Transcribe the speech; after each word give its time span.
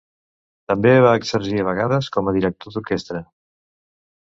També 0.71 0.93
va 1.07 1.11
exercir 1.19 1.61
a 1.65 1.67
vegades 1.69 2.09
com 2.17 2.33
a 2.33 2.35
director 2.39 2.77
d'orquestra. 2.77 3.25